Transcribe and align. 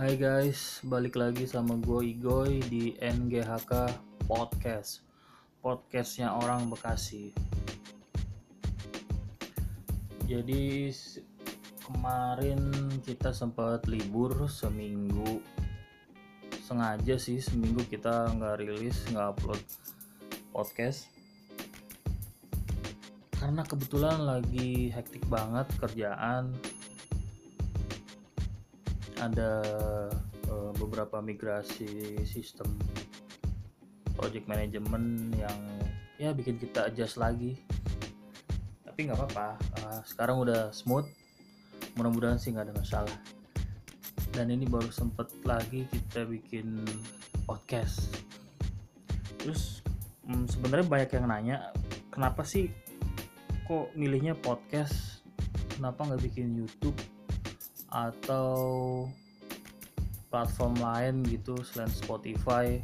Hai 0.00 0.16
guys, 0.16 0.80
balik 0.88 1.20
lagi 1.20 1.44
sama 1.44 1.76
gue 1.76 2.16
Igoy 2.16 2.64
di 2.72 2.96
NGHK 3.04 3.92
Podcast. 4.24 5.04
Podcastnya 5.60 6.32
orang 6.40 6.72
Bekasi. 6.72 7.28
Jadi 10.24 10.88
kemarin 11.84 12.88
kita 13.04 13.28
sempat 13.36 13.84
libur 13.92 14.48
seminggu. 14.48 15.44
Sengaja 16.64 17.20
sih 17.20 17.36
seminggu 17.36 17.84
kita 17.84 18.32
nggak 18.40 18.56
rilis, 18.56 19.04
nggak 19.12 19.36
upload 19.36 19.60
podcast. 20.56 21.12
Karena 23.36 23.68
kebetulan 23.68 24.24
lagi 24.24 24.88
hektik 24.96 25.28
banget 25.28 25.68
kerjaan 25.76 26.56
ada 29.20 29.60
uh, 30.48 30.72
beberapa 30.80 31.20
migrasi 31.20 32.16
sistem 32.24 32.72
project 34.16 34.48
management 34.48 35.36
yang 35.36 35.58
ya 36.16 36.32
bikin 36.32 36.56
kita 36.56 36.88
adjust 36.88 37.20
lagi. 37.20 37.56
Tapi 38.84 38.98
nggak 39.08 39.16
apa-apa 39.16 39.48
uh, 39.80 40.00
sekarang 40.08 40.40
udah 40.40 40.72
smooth. 40.72 41.04
Mudah-mudahan 41.96 42.40
sih 42.40 42.52
nggak 42.52 42.72
ada 42.72 42.76
masalah. 42.76 43.16
Dan 44.32 44.52
ini 44.52 44.64
baru 44.64 44.88
sempet 44.88 45.28
lagi 45.44 45.84
kita 45.88 46.24
bikin 46.24 46.80
podcast. 47.44 48.08
Terus 49.40 49.84
hmm, 50.24 50.48
sebenarnya 50.48 50.86
banyak 50.88 51.10
yang 51.16 51.26
nanya 51.28 51.56
kenapa 52.08 52.44
sih 52.44 52.72
kok 53.68 53.92
milihnya 53.96 54.32
podcast? 54.36 55.24
Kenapa 55.76 56.04
nggak 56.04 56.20
bikin 56.24 56.60
YouTube 56.60 56.96
atau 57.90 59.06
platform 60.30 60.78
lain 60.78 61.14
gitu 61.26 61.58
selain 61.66 61.90
Spotify. 61.90 62.78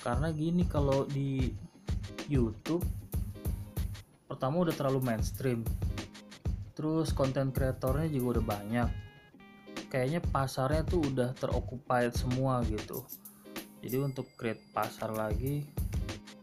Karena 0.00 0.32
gini 0.32 0.64
kalau 0.68 1.08
di 1.08 1.52
YouTube 2.28 2.84
pertama 4.28 4.64
udah 4.64 4.76
terlalu 4.76 5.00
mainstream. 5.04 5.64
Terus 6.76 7.12
konten 7.12 7.52
kreatornya 7.52 8.08
juga 8.08 8.40
udah 8.40 8.44
banyak. 8.46 8.88
Kayaknya 9.90 10.20
pasarnya 10.22 10.86
tuh 10.86 11.02
udah 11.02 11.34
teroccupied 11.36 12.14
semua 12.14 12.62
gitu. 12.68 13.04
Jadi 13.80 13.96
untuk 13.96 14.28
create 14.36 14.60
pasar 14.76 15.12
lagi 15.12 15.64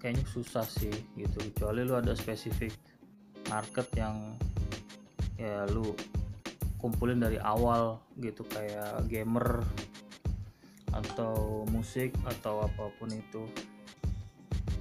kayaknya 0.02 0.25
susah 0.30 0.66
sih 0.66 0.94
gitu. 1.17 1.38
Kecuali 1.53 1.86
lu 1.86 1.97
ada 1.97 2.14
spesifik 2.14 2.73
market 3.49 3.88
yang 3.97 4.36
ya 5.38 5.66
lu 5.69 5.94
kumpulin 6.88 7.19
dari 7.19 7.35
awal 7.43 7.99
gitu 8.16 8.47
kayak 8.47 9.03
gamer 9.11 9.59
atau 10.95 11.67
musik 11.67 12.16
atau 12.23 12.63
apa 12.63 12.88
pun 12.95 13.11
itu. 13.11 13.43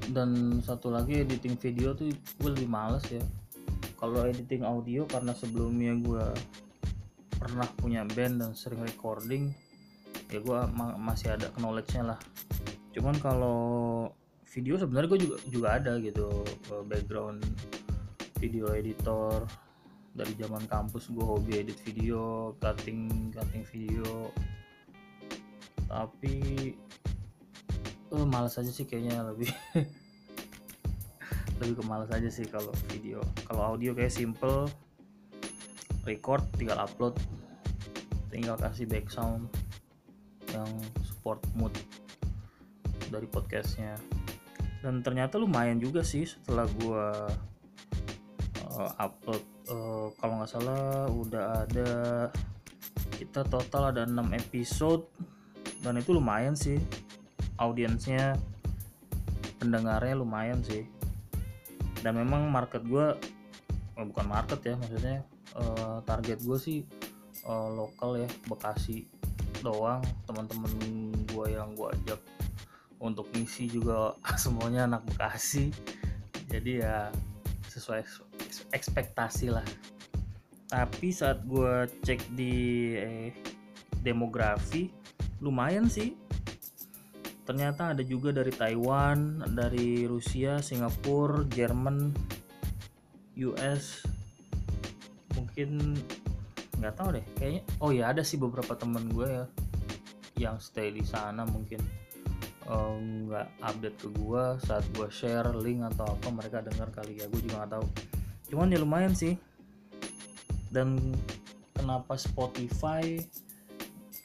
Dan 0.06 0.62
satu 0.62 0.94
lagi 0.94 1.26
editing 1.26 1.58
video 1.58 1.90
tuh 1.98 2.14
gue 2.14 2.50
lebih 2.54 2.70
males 2.70 3.02
ya. 3.10 3.18
Kalau 3.98 4.22
editing 4.22 4.62
audio 4.62 5.02
karena 5.10 5.34
sebelumnya 5.34 5.98
gue 5.98 6.26
pernah 7.34 7.66
punya 7.74 8.06
band 8.06 8.38
dan 8.38 8.50
sering 8.54 8.86
recording 8.86 9.50
ya 10.30 10.38
gue 10.38 10.58
ma 10.78 10.94
masih 10.94 11.34
ada 11.34 11.50
knowledge-nya 11.58 12.14
lah. 12.14 12.20
Cuman 12.94 13.18
kalau 13.18 13.58
video 14.46 14.78
sebenarnya 14.78 15.10
gue 15.10 15.20
juga 15.26 15.36
juga 15.50 15.68
ada 15.74 15.98
gitu 15.98 16.46
background 16.86 17.42
video 18.38 18.70
editor 18.70 19.42
dari 20.16 20.32
zaman 20.40 20.64
kampus 20.64 21.12
gue 21.12 21.20
hobi 21.20 21.60
edit 21.60 21.76
video 21.84 22.56
cutting 22.56 23.30
cutting 23.36 23.64
video. 23.68 24.32
Tapi 25.86 26.34
uh, 28.16 28.26
males 28.26 28.56
aja 28.56 28.72
sih 28.72 28.88
kayaknya 28.88 29.28
lebih. 29.28 29.52
Lebih 31.56 31.80
ke 31.80 31.84
males 31.88 32.12
aja 32.12 32.28
sih 32.28 32.44
kalau 32.44 32.68
video. 32.92 33.24
Kalau 33.48 33.76
audio 33.76 33.96
kayak 33.96 34.12
simple 34.12 34.68
record 36.04 36.44
tinggal 36.60 36.76
upload. 36.76 37.16
Tinggal 38.28 38.60
kasih 38.60 38.84
back 38.84 39.08
sound 39.08 39.48
yang 40.52 40.68
support 41.00 41.40
mood 41.56 41.72
dari 43.08 43.24
podcastnya. 43.24 43.96
Dan 44.84 45.00
ternyata 45.00 45.40
lumayan 45.40 45.80
juga 45.80 46.04
sih 46.04 46.28
setelah 46.28 46.68
gue 46.76 47.04
uh, 48.76 48.92
upload 49.00 49.55
uh, 49.70 50.08
kalau 50.18 50.40
nggak 50.40 50.50
salah 50.50 51.06
udah 51.10 51.66
ada 51.66 51.90
kita 53.16 53.46
total 53.46 53.94
ada 53.94 54.02
6 54.06 54.16
episode. 54.36 55.06
Dan 55.82 56.00
itu 56.00 56.16
lumayan 56.16 56.56
sih 56.56 56.80
audiensnya 57.60 58.36
pendengarnya 59.62 60.16
lumayan 60.18 60.60
sih. 60.64 60.84
Dan 62.02 62.18
memang 62.20 62.46
market 62.52 62.84
gue 62.86 63.16
oh, 63.96 64.04
bukan 64.06 64.26
market 64.28 64.60
ya 64.62 64.74
maksudnya 64.78 65.24
uh, 65.56 65.98
target 66.04 66.38
gue 66.44 66.58
sih 66.58 66.78
uh, 67.48 67.68
lokal 67.72 68.20
ya 68.20 68.28
Bekasi 68.50 69.06
doang. 69.64 70.02
Teman-teman 70.28 70.72
gue 71.32 71.46
yang 71.50 71.72
gue 71.74 71.88
ajak 72.02 72.20
untuk 73.00 73.28
ngisi 73.36 73.68
juga 73.68 74.14
semuanya 74.42 74.88
anak 74.88 75.02
Bekasi. 75.08 75.72
Jadi 76.46 76.82
ya 76.84 77.10
sesuai 77.72 78.06
ekspektasi 78.72 79.52
lah. 79.52 79.66
Tapi 80.66 81.08
saat 81.14 81.46
gue 81.46 81.86
cek 82.02 82.34
di 82.34 82.54
eh, 82.98 83.30
demografi 84.02 84.90
lumayan 85.42 85.86
sih. 85.90 86.14
Ternyata 87.46 87.94
ada 87.94 88.02
juga 88.02 88.34
dari 88.34 88.50
Taiwan 88.50 89.46
dari 89.54 90.02
Rusia 90.06 90.58
Singapura 90.58 91.46
Jerman 91.46 92.10
US 93.38 94.02
mungkin 95.36 95.94
nggak 96.80 96.94
tahu 96.96 97.08
deh 97.20 97.26
kayaknya 97.36 97.62
oh 97.84 97.92
ya 97.92 98.08
ada 98.08 98.24
sih 98.24 98.40
beberapa 98.40 98.72
temen 98.72 99.12
gue 99.12 99.28
ya 99.28 99.44
yang 100.36 100.56
stay 100.60 100.90
di 100.92 101.06
sana 101.06 101.46
mungkin. 101.46 101.80
Nggak 102.66 103.46
uh, 103.46 103.68
update 103.70 103.98
ke 104.02 104.08
gue 104.10 104.44
saat 104.66 104.82
gue 104.90 105.06
share 105.06 105.54
link 105.54 105.86
atau 105.94 106.18
apa 106.18 106.28
mereka 106.34 106.66
dengar 106.66 106.90
kali 106.90 107.22
ya 107.22 107.30
gue 107.30 107.40
juga 107.46 107.62
nggak 107.62 107.72
tahu 107.78 107.86
cuman 108.50 108.72
ya 108.72 108.78
lumayan 108.80 109.14
sih. 109.14 109.38
Dan 110.70 110.98
kenapa 111.72 112.18
Spotify? 112.18 113.20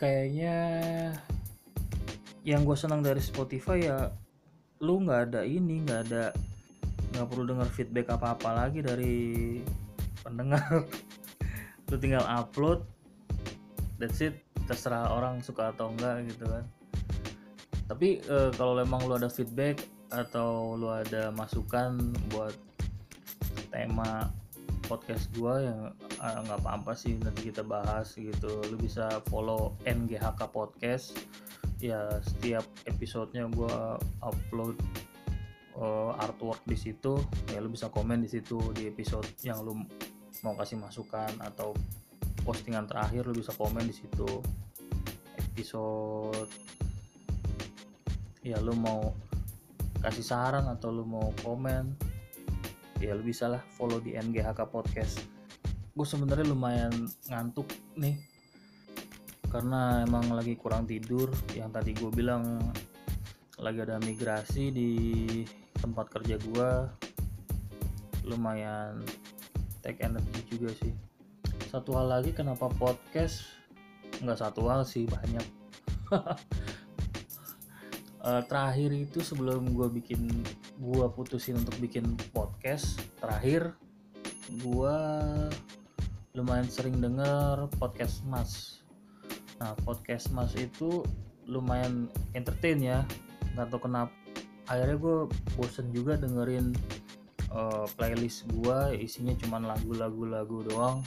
Kayaknya 0.02 0.58
yang 2.42 2.66
gue 2.66 2.74
senang 2.74 3.06
dari 3.06 3.22
Spotify 3.22 3.86
ya 3.86 4.10
lu 4.82 5.06
nggak 5.06 5.30
ada 5.30 5.42
ini 5.46 5.86
nggak 5.86 6.02
ada 6.10 6.34
nggak 7.14 7.28
perlu 7.30 7.46
dengar 7.46 7.70
feedback 7.70 8.10
apa 8.10 8.34
apa 8.34 8.50
lagi 8.66 8.82
dari 8.82 9.18
pendengar. 10.26 10.64
Lu 11.92 12.00
tinggal 12.00 12.24
upload 12.24 12.88
that's 14.00 14.24
it. 14.24 14.42
Terserah 14.64 15.12
orang 15.12 15.44
suka 15.44 15.76
atau 15.76 15.92
enggak 15.92 16.24
gitu 16.32 16.48
kan. 16.48 16.64
Tapi 17.92 18.24
e, 18.24 18.38
kalau 18.56 18.80
memang 18.80 19.04
lu 19.04 19.20
ada 19.20 19.28
feedback 19.28 19.84
atau 20.08 20.80
lu 20.80 20.88
ada 20.88 21.28
masukan 21.36 22.00
buat 22.32 22.56
tema 23.72 24.30
podcast 24.92 25.32
gue 25.32 25.72
yang 25.72 25.96
ah, 26.20 26.44
nggak 26.44 26.60
uh, 26.60 26.64
apa-apa 26.68 26.92
sih 26.92 27.16
nanti 27.16 27.48
kita 27.48 27.64
bahas 27.64 28.12
gitu. 28.20 28.60
Lu 28.68 28.76
bisa 28.76 29.24
follow 29.32 29.80
NGHK 29.88 30.52
podcast. 30.52 31.16
Ya 31.80 32.20
setiap 32.22 32.68
episodenya 32.86 33.48
gue 33.48 33.76
upload 34.22 34.76
uh, 35.80 36.12
artwork 36.20 36.60
di 36.68 36.76
situ. 36.76 37.18
Ya 37.56 37.64
lu 37.64 37.72
bisa 37.72 37.88
komen 37.88 38.20
di 38.20 38.30
situ 38.30 38.60
di 38.76 38.92
episode 38.92 39.26
yang 39.48 39.64
lu 39.64 39.80
mau 40.44 40.54
kasih 40.60 40.76
masukan 40.76 41.32
atau 41.40 41.72
postingan 42.44 42.86
terakhir 42.86 43.24
lu 43.32 43.40
bisa 43.40 43.56
komen 43.56 43.88
di 43.88 43.96
situ. 43.96 44.28
Episode 45.40 46.52
ya 48.44 48.60
lu 48.60 48.76
mau 48.76 49.16
kasih 50.04 50.26
saran 50.26 50.66
atau 50.68 50.90
lu 50.90 51.06
mau 51.06 51.30
komen 51.46 52.11
ya 53.02 53.18
lu 53.18 53.26
bisa 53.26 53.50
lah 53.50 53.66
follow 53.74 53.98
di 53.98 54.14
NGHK 54.14 54.62
Podcast. 54.70 55.26
Gue 55.98 56.06
sebenarnya 56.06 56.54
lumayan 56.54 56.94
ngantuk 57.26 57.74
nih. 57.98 58.22
Karena 59.50 60.06
emang 60.06 60.32
lagi 60.32 60.54
kurang 60.56 60.86
tidur 60.86 61.34
yang 61.58 61.74
tadi 61.74 61.98
gue 61.98 62.14
bilang 62.14 62.62
lagi 63.58 63.84
ada 63.84 63.98
migrasi 64.00 64.72
di 64.72 64.92
tempat 65.82 66.08
kerja 66.14 66.38
gue 66.40 66.70
lumayan 68.30 69.02
take 69.82 70.06
energy 70.06 70.46
juga 70.46 70.70
sih. 70.78 70.94
Satu 71.74 71.98
hal 71.98 72.06
lagi 72.08 72.32
kenapa 72.38 72.70
podcast? 72.70 73.42
Nggak 74.22 74.40
satu 74.46 74.70
hal 74.70 74.86
sih 74.86 75.10
banyak. 75.10 75.46
Uh, 78.22 78.42
terakhir 78.50 78.94
itu 78.94 79.26
sebelum 79.26 79.74
gue 79.74 79.90
bikin 79.90 80.30
gue 80.82 81.06
putusin 81.14 81.62
untuk 81.62 81.78
bikin 81.78 82.18
podcast. 82.34 82.98
Terakhir 83.22 83.78
gue 84.66 84.98
lumayan 86.34 86.66
sering 86.66 86.98
denger 86.98 87.70
podcast 87.78 88.26
mas. 88.26 88.82
Nah 89.62 89.78
podcast 89.86 90.34
mas 90.34 90.58
itu 90.58 91.06
lumayan 91.46 92.10
entertain 92.34 92.82
ya. 92.82 93.06
Nggak 93.54 93.70
tahu 93.70 93.86
kenapa. 93.86 94.10
Akhirnya 94.66 94.98
gue 94.98 95.18
bosen 95.54 95.94
juga 95.94 96.18
dengerin 96.18 96.74
uh, 97.54 97.86
playlist 97.94 98.50
gue 98.50 98.98
isinya 98.98 99.38
cuma 99.38 99.62
lagu-lagu 99.62 100.26
lagu 100.26 100.66
doang. 100.66 101.06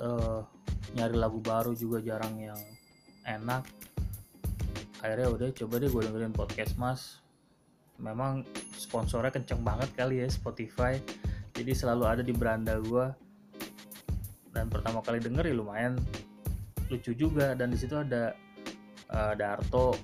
Uh, 0.00 0.40
nyari 0.96 1.12
lagu 1.12 1.44
baru 1.44 1.76
juga 1.76 2.00
jarang 2.00 2.40
yang 2.40 2.60
enak. 3.28 3.68
Akhirnya 5.04 5.28
udah 5.28 5.48
coba 5.52 5.74
deh 5.76 5.92
gue 5.92 6.02
dengerin 6.08 6.32
podcast 6.32 6.80
mas 6.80 7.25
memang 7.98 8.44
sponsornya 8.76 9.32
kenceng 9.32 9.64
banget 9.64 9.90
kali 9.96 10.22
ya 10.22 10.28
Spotify. 10.28 10.98
Jadi 11.56 11.72
selalu 11.72 12.04
ada 12.04 12.22
di 12.22 12.36
beranda 12.36 12.76
gue 12.80 13.06
dan 14.52 14.68
pertama 14.72 15.00
kali 15.04 15.20
denger 15.20 15.48
ya 15.48 15.54
lumayan 15.56 15.96
lucu 16.92 17.16
juga. 17.16 17.56
Dan 17.56 17.72
di 17.72 17.78
situ 17.80 17.96
ada 17.96 18.36
uh, 19.12 19.32
Darto 19.34 19.96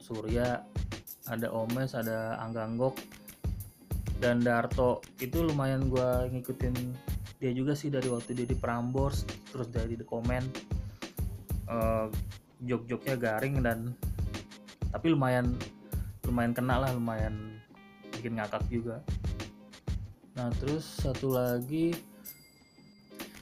Surya 0.00 0.58
ada 1.30 1.46
Omes 1.54 1.94
ada 1.94 2.34
Angganggok 2.42 2.98
dan 4.18 4.42
Darto 4.42 5.00
itu 5.22 5.40
lumayan 5.46 5.86
gue 5.88 6.28
ngikutin 6.34 6.74
dia 7.40 7.52
juga 7.56 7.72
sih 7.72 7.88
dari 7.88 8.10
waktu 8.10 8.36
dia 8.36 8.44
di 8.44 8.58
Prambors 8.58 9.24
terus 9.48 9.70
dari 9.72 9.96
di 9.96 10.04
komen 10.04 10.42
uh, 11.70 12.10
jok-joknya 12.60 13.16
garing 13.16 13.64
dan 13.64 13.94
tapi 14.92 15.14
lumayan 15.14 15.56
lumayan 16.30 16.54
kena 16.54 16.78
lah 16.78 16.94
lumayan 16.94 17.58
bikin 18.14 18.38
ngakak 18.38 18.62
juga. 18.70 19.02
Nah 20.38 20.46
terus 20.62 20.86
satu 20.86 21.34
lagi 21.34 21.90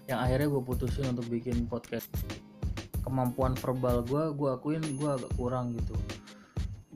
yang 0.08 0.24
akhirnya 0.24 0.48
gue 0.48 0.62
putusin 0.64 1.12
untuk 1.12 1.28
bikin 1.28 1.68
podcast. 1.68 2.08
Kemampuan 3.04 3.52
verbal 3.60 4.00
gue 4.08 4.32
gue 4.32 4.48
akuin 4.48 4.80
gue 4.96 5.10
agak 5.12 5.28
kurang 5.36 5.76
gitu. 5.76 5.92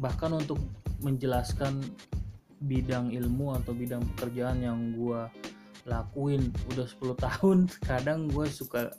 Bahkan 0.01 0.33
untuk 0.33 0.57
menjelaskan 1.05 1.85
bidang 2.65 3.13
ilmu 3.13 3.53
atau 3.61 3.77
bidang 3.77 4.01
pekerjaan 4.17 4.65
yang 4.65 4.97
gue 4.97 5.21
lakuin 5.85 6.49
udah 6.73 6.87
10 6.87 7.19
tahun 7.19 7.59
kadang 7.91 8.31
gue 8.31 8.47
suka 8.49 8.95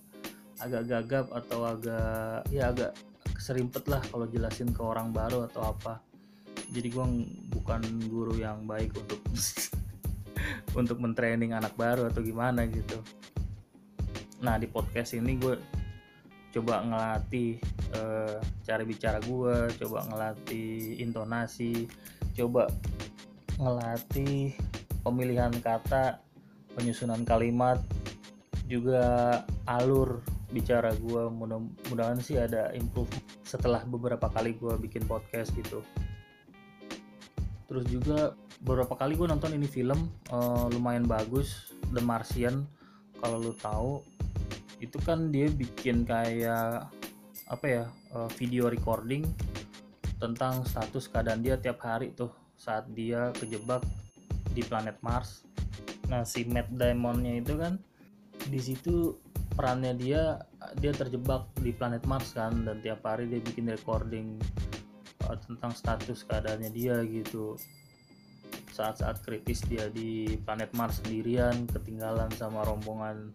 agak 0.60 0.84
gagap 0.88 1.25
atau 1.31 1.63
agak 1.63 2.44
ya 2.51 2.75
agak 2.75 2.92
keserimpet 3.31 3.88
lah 3.88 4.04
kalau 4.12 4.28
jelasin 4.28 4.69
ke 4.72 4.84
orang 4.84 5.16
baru 5.16 5.48
atau 5.48 5.63
apa 5.63 6.04
jadi 6.71 6.88
gue 6.88 7.06
bukan 7.51 7.81
guru 8.07 8.39
yang 8.39 8.63
baik 8.69 8.95
untuk 8.95 9.19
untuk 10.80 10.98
mentraining 11.01 11.51
anak 11.51 11.75
baru 11.75 12.07
atau 12.07 12.24
gimana 12.24 12.63
gitu. 12.69 13.01
Nah 14.44 14.56
di 14.60 14.68
podcast 14.68 15.15
ini 15.15 15.39
gue 15.39 15.56
coba 16.54 16.86
ngelatih 16.86 17.57
uh, 17.98 18.38
cara 18.62 18.86
bicara 18.86 19.18
gue 19.25 19.74
coba 19.81 20.06
ngelatih 20.06 21.01
intonasi 21.01 21.89
coba 22.38 22.69
ngelatih 23.57 24.54
pemilihan 25.01 25.50
kata 25.66 26.21
penyusunan 26.77 27.25
kalimat 27.25 27.81
juga 28.69 29.42
alur 29.66 30.21
bicara 30.54 30.94
gue 30.94 31.24
mudah-mudahan 31.33 32.21
sih 32.21 32.38
ada 32.38 32.69
improve 32.77 33.09
setelah 33.42 33.81
beberapa 33.89 34.30
kali 34.30 34.54
gue 34.54 34.77
bikin 34.77 35.09
podcast 35.09 35.50
gitu 35.57 35.81
terus 37.74 37.90
juga 37.90 38.38
beberapa 38.62 38.94
kali 38.94 39.18
gue 39.18 39.25
nonton 39.25 39.58
ini 39.58 39.66
film 39.66 40.06
uh, 40.30 40.70
lumayan 40.70 41.10
bagus 41.10 41.74
The 41.90 42.06
Martian. 42.06 42.70
Kalau 43.18 43.42
lu 43.42 43.58
tahu 43.58 43.98
itu 44.78 45.02
kan 45.02 45.34
dia 45.34 45.50
bikin 45.50 46.06
kayak 46.06 46.86
apa 47.50 47.66
ya 47.66 47.84
uh, 48.14 48.30
video 48.38 48.70
recording 48.70 49.25
tentang 50.22 50.62
status 50.70 51.10
keadaan 51.10 51.42
dia 51.42 51.58
tiap 51.58 51.81
hari 51.81 52.14
tuh 52.14 52.30
saat 52.62 52.86
dia 52.94 53.34
kejebak 53.42 53.81
di 54.54 54.62
planet 54.62 55.02
Mars. 55.02 55.42
Nah 56.14 56.22
si 56.30 56.46
Matt 56.46 56.69
Damonnya 56.78 57.42
itu 57.42 57.58
kan 57.58 57.81
di 58.54 58.62
situ 58.62 59.18
perannya 59.58 59.98
dia 59.98 60.46
dia 60.78 60.94
terjebak 60.94 61.50
di 61.58 61.74
planet 61.74 62.06
Mars 62.06 62.38
kan 62.38 62.54
dan 62.69 62.86
tiap 62.86 63.02
hari 63.02 63.26
dia 63.34 63.42
bikin 63.42 63.66
recording 63.66 64.38
uh, 65.28 65.38
tentang 65.40 65.72
status 65.74 66.25
keadaannya 66.28 66.72
dia 66.74 67.00
gitu. 67.08 67.56
Saat-saat 68.74 69.22
kritis 69.22 69.62
dia 69.66 69.90
di 69.90 70.38
planet 70.42 70.74
Mars 70.74 71.02
sendirian 71.02 71.70
ketinggalan 71.70 72.30
sama 72.34 72.66
rombongan 72.66 73.34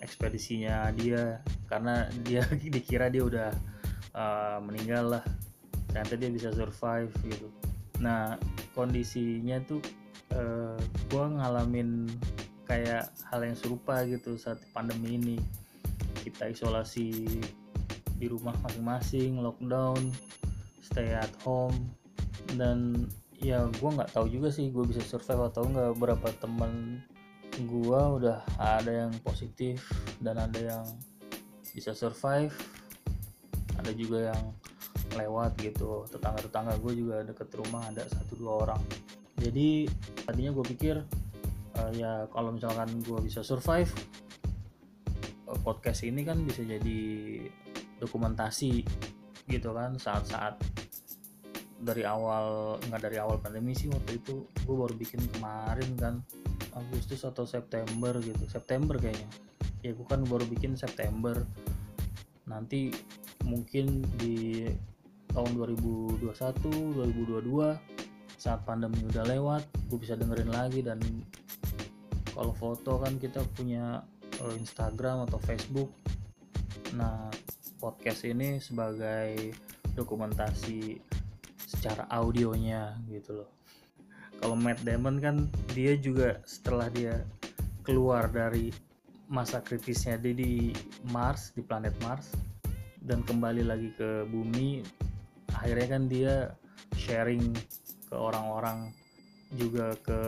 ekspedisinya 0.00 0.88
dia. 0.96 1.40
Karena 1.68 2.08
dia 2.24 2.44
dikira 2.74 3.12
dia 3.12 3.22
udah 3.24 3.50
uh, 4.16 4.58
meninggal 4.64 5.18
lah. 5.18 5.24
Ternyata 5.92 6.14
dia 6.16 6.30
bisa 6.32 6.48
survive 6.52 7.12
gitu. 7.28 7.48
Nah 8.00 8.38
kondisinya 8.72 9.58
tuh 9.66 9.82
uh, 10.36 10.78
gue 11.10 11.24
ngalamin 11.36 12.06
kayak 12.68 13.08
hal 13.32 13.40
yang 13.40 13.56
serupa 13.56 14.04
gitu 14.04 14.36
saat 14.36 14.60
pandemi 14.76 15.16
ini. 15.16 15.36
Kita 16.22 16.50
isolasi 16.50 17.24
di 18.18 18.26
rumah 18.26 18.52
masing-masing 18.66 19.38
lockdown 19.38 20.10
stay 20.88 21.12
at 21.12 21.32
home. 21.44 21.76
Dan 22.56 23.08
ya 23.38 23.68
gue 23.68 23.90
nggak 23.92 24.16
tahu 24.16 24.26
juga 24.32 24.48
sih 24.48 24.72
gue 24.72 24.82
bisa 24.88 25.04
survive 25.04 25.52
atau 25.52 25.68
enggak 25.68 25.94
berapa 26.00 26.28
teman 26.40 27.04
gue 27.58 28.00
udah 28.18 28.42
ada 28.58 29.06
yang 29.06 29.12
positif 29.22 29.84
dan 30.24 30.40
ada 30.40 30.58
yang 30.58 30.84
bisa 31.76 31.92
survive. 31.92 32.56
Ada 33.78 33.92
juga 33.92 34.32
yang 34.32 34.42
lewat 35.14 35.60
gitu. 35.60 36.08
Tetangga-tetangga 36.08 36.80
gue 36.80 36.92
juga 36.96 37.22
deket 37.22 37.52
rumah 37.54 37.84
ada 37.86 38.08
satu 38.08 38.34
dua 38.40 38.52
orang. 38.66 38.82
Jadi 39.38 39.86
tadinya 40.26 40.50
gue 40.50 40.66
pikir 40.66 40.96
uh, 41.78 41.90
ya 41.94 42.26
kalau 42.34 42.50
misalkan 42.50 42.90
gue 43.06 43.20
bisa 43.22 43.46
survive 43.46 43.90
uh, 45.46 45.58
podcast 45.62 46.02
ini 46.02 46.26
kan 46.26 46.42
bisa 46.42 46.66
jadi 46.66 47.00
dokumentasi 48.02 48.82
gitu 49.48 49.72
kan 49.72 49.96
saat-saat 49.96 50.58
dari 51.78 52.02
awal 52.02 52.74
nggak 52.90 53.06
dari 53.06 53.22
awal 53.22 53.38
pandemi 53.38 53.70
sih 53.70 53.86
waktu 53.86 54.18
itu 54.18 54.42
gue 54.66 54.74
baru 54.74 54.98
bikin 54.98 55.22
kemarin 55.38 55.94
kan 55.94 56.14
Agustus 56.74 57.24
atau 57.26 57.46
September 57.46 58.18
gitu. 58.22 58.46
September 58.50 58.98
kayaknya. 58.98 59.28
Ya 59.82 59.94
gue 59.94 60.06
kan 60.06 60.24
baru 60.26 60.44
bikin 60.46 60.74
September. 60.74 61.46
Nanti 62.50 62.90
mungkin 63.46 64.02
di 64.18 64.66
tahun 65.30 65.54
2021 65.54 66.22
2022 66.22 67.78
saat 68.38 68.62
pandemi 68.62 69.02
udah 69.06 69.24
lewat 69.26 69.62
gue 69.90 69.98
bisa 69.98 70.14
dengerin 70.18 70.50
lagi. 70.50 70.82
Dan 70.82 70.98
kalau 72.34 72.54
foto 72.54 73.02
kan 73.02 73.18
kita 73.18 73.42
punya 73.54 74.02
uh, 74.42 74.54
Instagram 74.54 75.26
atau 75.30 75.38
Facebook. 75.42 75.90
Nah 76.94 77.30
podcast 77.78 78.26
ini 78.26 78.58
sebagai 78.58 79.54
dokumentasi 79.94 80.98
secara 81.68 82.08
audionya 82.08 82.96
gitu 83.12 83.44
loh. 83.44 83.50
Kalau 84.40 84.56
Matt 84.56 84.80
Damon 84.88 85.20
kan 85.20 85.36
dia 85.76 85.92
juga 86.00 86.40
setelah 86.48 86.88
dia 86.88 87.20
keluar 87.84 88.32
dari 88.32 88.72
masa 89.28 89.60
kritisnya 89.60 90.16
dia 90.16 90.32
di 90.32 90.72
Mars 91.12 91.52
di 91.52 91.60
planet 91.60 91.92
Mars 92.00 92.32
dan 93.04 93.20
kembali 93.20 93.68
lagi 93.68 93.92
ke 94.00 94.24
bumi 94.32 94.80
akhirnya 95.52 95.86
kan 95.92 96.02
dia 96.08 96.34
sharing 96.96 97.52
ke 98.08 98.16
orang-orang 98.16 98.88
juga 99.52 99.92
ke 100.00 100.20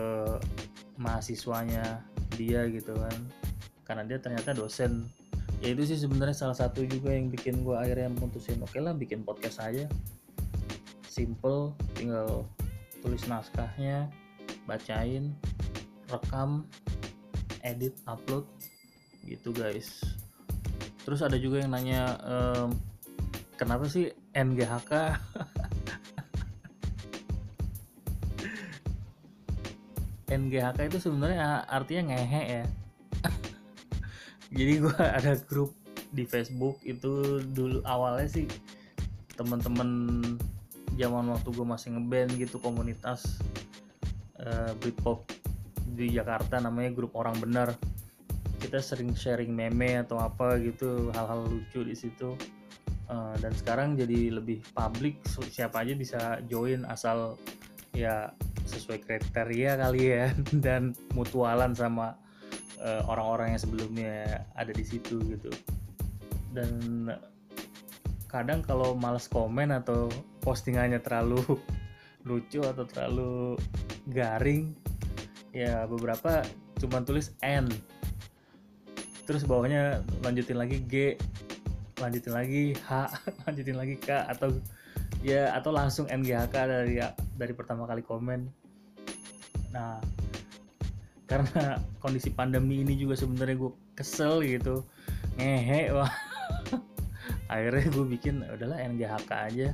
mahasiswanya 1.00 2.04
dia 2.36 2.68
gitu 2.68 2.92
kan. 2.92 3.16
Karena 3.88 4.04
dia 4.04 4.20
ternyata 4.20 4.52
dosen. 4.52 5.08
Ya 5.64 5.72
itu 5.72 5.88
sih 5.88 5.96
sebenarnya 6.00 6.36
salah 6.36 6.56
satu 6.56 6.84
juga 6.88 7.12
yang 7.12 7.28
bikin 7.28 7.64
gue 7.64 7.76
akhirnya 7.76 8.08
memutusin 8.12 8.60
oke 8.64 8.72
okay 8.72 8.80
lah 8.80 8.96
bikin 8.96 9.28
podcast 9.28 9.60
aja 9.60 9.84
simple 11.10 11.74
tinggal 11.98 12.46
tulis 13.02 13.26
naskahnya 13.26 14.06
bacain 14.70 15.34
rekam 16.06 16.62
edit 17.66 17.98
upload 18.06 18.46
gitu 19.26 19.50
guys. 19.50 19.98
Terus 21.02 21.26
ada 21.26 21.34
juga 21.34 21.66
yang 21.66 21.74
nanya 21.74 22.14
ehm, 22.22 22.78
kenapa 23.58 23.90
sih 23.90 24.14
NGHK 24.30 25.18
NGHK 30.30 30.78
itu 30.94 30.98
sebenarnya 31.02 31.66
artinya 31.66 32.14
ngehe 32.14 32.62
ya. 32.62 32.64
Jadi 34.56 34.72
gue 34.78 34.94
ada 34.94 35.34
grup 35.42 35.74
di 36.14 36.22
Facebook 36.22 36.78
itu 36.86 37.42
dulu 37.50 37.82
awalnya 37.82 38.30
sih 38.30 38.46
temen-temen 39.34 39.90
zaman 41.00 41.32
waktu 41.32 41.48
gue 41.48 41.64
masih 41.64 41.96
ngeband 41.96 42.36
gitu 42.36 42.60
komunitas 42.60 43.40
uh, 44.44 44.76
Britpop 44.76 45.24
di 45.96 46.12
Jakarta 46.12 46.60
namanya 46.60 46.92
grup 46.92 47.16
orang 47.16 47.40
benar 47.40 47.72
kita 48.60 48.78
sering 48.84 49.16
sharing 49.16 49.56
meme 49.56 50.04
atau 50.04 50.20
apa 50.20 50.60
gitu 50.60 51.08
hal-hal 51.16 51.48
lucu 51.48 51.80
di 51.80 51.96
situ. 51.96 52.36
Uh, 53.10 53.34
dan 53.42 53.50
sekarang 53.56 53.98
jadi 53.98 54.30
lebih 54.38 54.62
publik 54.70 55.18
siapa 55.50 55.82
aja 55.82 55.98
bisa 55.98 56.20
join 56.46 56.86
asal 56.86 57.34
ya 57.90 58.30
sesuai 58.70 59.02
kriteria 59.02 59.82
kali 59.82 60.14
ya 60.14 60.30
dan 60.64 60.94
mutualan 61.18 61.74
sama 61.74 62.14
uh, 62.78 63.02
orang-orang 63.10 63.58
yang 63.58 63.62
sebelumnya 63.64 64.46
ada 64.54 64.70
di 64.70 64.84
situ 64.86 65.18
gitu. 65.26 65.50
Dan 66.54 67.10
kadang 68.30 68.62
kalau 68.62 68.94
males 68.94 69.26
komen 69.26 69.74
atau 69.74 70.06
postingannya 70.40 70.98
terlalu 71.00 71.40
lucu 72.28 72.60
atau 72.60 72.84
terlalu 72.84 73.56
garing 74.12 74.76
ya 75.56 75.84
beberapa 75.86 76.44
cuma 76.80 77.04
tulis 77.04 77.32
N. 77.44 77.68
Terus 79.28 79.46
bawahnya 79.46 80.02
lanjutin 80.24 80.58
lagi 80.58 80.82
G 80.88 81.14
lanjutin 82.00 82.32
lagi 82.32 82.72
H 82.88 83.12
lanjutin 83.44 83.76
lagi 83.76 83.94
K 84.00 84.24
atau 84.26 84.56
ya 85.20 85.52
atau 85.52 85.70
langsung 85.70 86.08
NGHK 86.08 86.54
dari 86.56 86.96
dari 87.36 87.52
pertama 87.52 87.84
kali 87.84 88.00
komen. 88.00 88.48
Nah 89.70 90.00
karena 91.28 91.78
kondisi 92.02 92.32
pandemi 92.34 92.82
ini 92.82 92.98
juga 92.98 93.14
sebenarnya 93.14 93.54
gue 93.54 93.72
kesel 93.94 94.42
gitu 94.42 94.82
ngehe 95.38 95.94
wah. 95.94 96.10
Akhirnya 97.52 97.86
gue 97.92 98.06
bikin 98.18 98.42
udahlah 98.50 98.82
NGHK 98.82 99.30
aja 99.30 99.68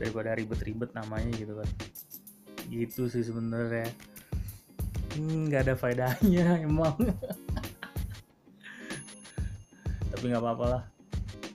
daripada 0.00 0.32
ribet-ribet 0.32 0.96
namanya 0.96 1.28
gitu 1.36 1.60
kan. 1.60 1.68
Gitu 2.72 3.12
sih 3.12 3.20
sebenarnya. 3.20 3.92
Hmm, 5.20 5.52
nggak 5.52 5.60
hmm, 5.60 5.66
ada 5.68 5.74
faedahnya 5.76 6.46
emang. 6.68 6.96
Tapi 10.08 10.24
nggak 10.24 10.42
apa-apa 10.42 10.64
lah. 10.64 10.82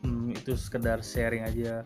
Hmm, 0.06 0.30
itu 0.30 0.54
sekedar 0.54 1.02
sharing 1.02 1.42
aja. 1.42 1.82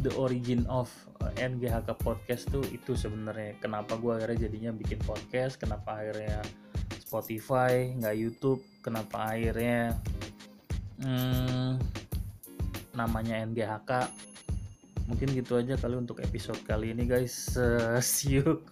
The 0.00 0.14
origin 0.16 0.64
of 0.72 0.88
NGHK 1.36 1.88
podcast 2.00 2.48
tuh 2.48 2.64
itu 2.70 2.96
sebenarnya. 2.96 3.58
Kenapa 3.60 3.98
gue 3.98 4.14
akhirnya 4.16 4.48
jadinya 4.48 4.70
bikin 4.72 5.02
podcast? 5.04 5.58
Kenapa 5.60 6.00
akhirnya 6.00 6.40
Spotify 7.02 7.92
nggak 7.98 8.16
YouTube? 8.16 8.62
Kenapa 8.80 9.34
akhirnya 9.34 9.98
hmm, 11.02 11.82
namanya 12.94 13.42
NGHK 13.46 13.90
mungkin 15.08 15.32
gitu 15.32 15.56
aja 15.56 15.74
kali 15.80 15.96
untuk 15.96 16.20
episode 16.20 16.60
kali 16.68 16.92
ini 16.92 17.08
guys. 17.08 17.56
Uh, 17.56 17.96
see 18.04 18.38
you. 18.38 18.62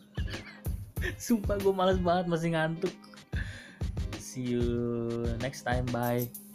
Sumpah 1.17 1.57
gue 1.57 1.73
males 1.73 1.99
banget 1.99 2.29
masih 2.29 2.53
ngantuk. 2.53 2.93
See 4.21 4.55
you 4.55 4.65
next 5.41 5.65
time. 5.65 5.89
Bye 5.89 6.46